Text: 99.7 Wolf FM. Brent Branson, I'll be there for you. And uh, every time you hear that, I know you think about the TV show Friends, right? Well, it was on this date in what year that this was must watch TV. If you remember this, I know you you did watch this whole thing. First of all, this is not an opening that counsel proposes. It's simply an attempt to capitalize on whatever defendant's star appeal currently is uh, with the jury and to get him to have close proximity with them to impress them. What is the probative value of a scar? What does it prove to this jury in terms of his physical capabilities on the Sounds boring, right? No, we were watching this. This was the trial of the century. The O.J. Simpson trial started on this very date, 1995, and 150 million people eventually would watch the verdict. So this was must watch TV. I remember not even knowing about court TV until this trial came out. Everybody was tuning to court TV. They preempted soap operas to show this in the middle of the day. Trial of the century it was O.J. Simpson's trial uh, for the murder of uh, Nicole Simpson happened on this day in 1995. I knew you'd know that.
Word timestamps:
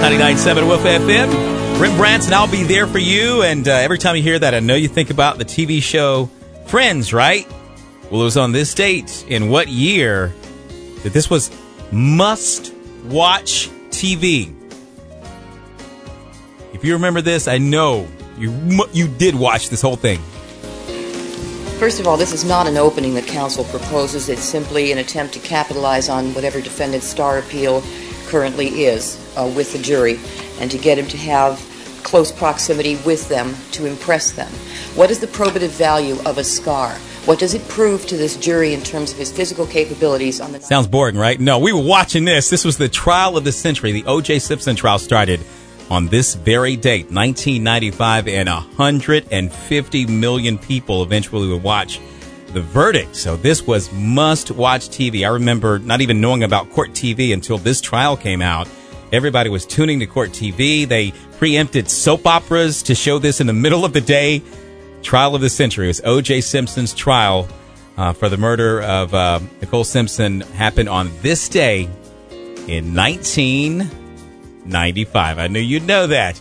99.7 0.00 0.66
Wolf 0.66 0.80
FM. 0.80 1.76
Brent 1.76 1.96
Branson, 1.98 2.32
I'll 2.32 2.50
be 2.50 2.62
there 2.62 2.86
for 2.86 2.98
you. 2.98 3.42
And 3.42 3.68
uh, 3.68 3.72
every 3.72 3.98
time 3.98 4.16
you 4.16 4.22
hear 4.22 4.38
that, 4.38 4.54
I 4.54 4.60
know 4.60 4.74
you 4.74 4.88
think 4.88 5.10
about 5.10 5.36
the 5.36 5.44
TV 5.44 5.82
show 5.82 6.30
Friends, 6.70 7.12
right? 7.12 7.46
Well, 8.10 8.20
it 8.20 8.24
was 8.24 8.36
on 8.36 8.52
this 8.52 8.72
date 8.72 9.24
in 9.28 9.50
what 9.50 9.66
year 9.66 10.32
that 11.02 11.12
this 11.12 11.28
was 11.28 11.50
must 11.90 12.72
watch 13.06 13.68
TV. 13.90 14.54
If 16.72 16.84
you 16.84 16.92
remember 16.94 17.20
this, 17.20 17.48
I 17.48 17.58
know 17.58 18.08
you 18.38 18.86
you 18.92 19.06
did 19.06 19.34
watch 19.34 19.68
this 19.68 19.82
whole 19.82 19.96
thing. 19.96 20.18
First 21.80 21.98
of 21.98 22.06
all, 22.06 22.16
this 22.16 22.32
is 22.32 22.44
not 22.44 22.68
an 22.68 22.76
opening 22.76 23.14
that 23.14 23.26
counsel 23.26 23.64
proposes. 23.64 24.28
It's 24.28 24.42
simply 24.42 24.92
an 24.92 24.98
attempt 24.98 25.34
to 25.34 25.40
capitalize 25.40 26.08
on 26.08 26.32
whatever 26.34 26.60
defendant's 26.60 27.06
star 27.06 27.38
appeal 27.38 27.82
currently 28.30 28.84
is 28.84 29.18
uh, 29.36 29.52
with 29.56 29.72
the 29.72 29.78
jury 29.78 30.18
and 30.60 30.70
to 30.70 30.78
get 30.78 30.96
him 30.96 31.06
to 31.08 31.16
have 31.16 31.58
close 32.04 32.32
proximity 32.32 32.96
with 33.04 33.28
them 33.28 33.54
to 33.72 33.86
impress 33.86 34.32
them. 34.32 34.50
What 34.94 35.10
is 35.10 35.18
the 35.18 35.26
probative 35.26 35.70
value 35.70 36.16
of 36.24 36.38
a 36.38 36.44
scar? 36.44 36.94
What 37.26 37.38
does 37.38 37.54
it 37.54 37.66
prove 37.68 38.06
to 38.06 38.16
this 38.16 38.36
jury 38.36 38.72
in 38.72 38.82
terms 38.82 39.12
of 39.12 39.18
his 39.18 39.30
physical 39.30 39.66
capabilities 39.66 40.40
on 40.40 40.52
the 40.52 40.60
Sounds 40.60 40.86
boring, 40.86 41.16
right? 41.16 41.38
No, 41.38 41.58
we 41.58 41.72
were 41.72 41.82
watching 41.82 42.24
this. 42.24 42.48
This 42.48 42.64
was 42.64 42.78
the 42.78 42.88
trial 42.88 43.36
of 43.36 43.44
the 43.44 43.52
century. 43.52 43.92
The 43.92 44.04
O.J. 44.04 44.38
Simpson 44.38 44.76
trial 44.76 44.98
started 44.98 45.40
on 45.90 46.06
this 46.06 46.34
very 46.34 46.76
date, 46.76 47.10
1995, 47.10 48.28
and 48.28 48.48
150 48.48 50.06
million 50.06 50.56
people 50.56 51.02
eventually 51.02 51.48
would 51.48 51.62
watch 51.62 52.00
the 52.52 52.60
verdict. 52.60 53.16
So 53.16 53.36
this 53.36 53.66
was 53.66 53.92
must 53.92 54.50
watch 54.50 54.88
TV. 54.88 55.24
I 55.24 55.30
remember 55.30 55.78
not 55.78 56.00
even 56.00 56.20
knowing 56.20 56.42
about 56.42 56.70
court 56.70 56.90
TV 56.90 57.32
until 57.32 57.58
this 57.58 57.80
trial 57.80 58.16
came 58.16 58.42
out. 58.42 58.68
Everybody 59.12 59.50
was 59.50 59.66
tuning 59.66 60.00
to 60.00 60.06
court 60.06 60.30
TV. 60.30 60.86
They 60.86 61.12
preempted 61.38 61.90
soap 61.90 62.26
operas 62.26 62.82
to 62.84 62.94
show 62.94 63.18
this 63.18 63.40
in 63.40 63.46
the 63.46 63.52
middle 63.52 63.84
of 63.84 63.92
the 63.92 64.00
day. 64.00 64.42
Trial 65.02 65.34
of 65.34 65.40
the 65.40 65.50
century 65.50 65.86
it 65.86 65.88
was 65.88 66.00
O.J. 66.04 66.42
Simpson's 66.42 66.94
trial 66.94 67.48
uh, 67.96 68.12
for 68.12 68.28
the 68.28 68.36
murder 68.36 68.82
of 68.82 69.12
uh, 69.14 69.40
Nicole 69.60 69.84
Simpson 69.84 70.42
happened 70.42 70.88
on 70.88 71.10
this 71.22 71.48
day 71.48 71.88
in 72.68 72.94
1995. 72.94 75.38
I 75.38 75.48
knew 75.48 75.60
you'd 75.60 75.86
know 75.86 76.06
that. 76.06 76.40